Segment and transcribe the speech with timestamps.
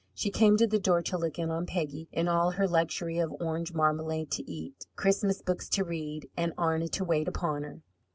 [0.15, 3.35] She came to the door to look in on Peggy in all her luxury of
[3.39, 7.83] orange marmalade to eat, Christmas books to read, and Arna to wait upon her.